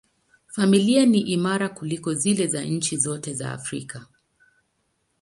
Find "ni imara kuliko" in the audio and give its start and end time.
1.05-2.13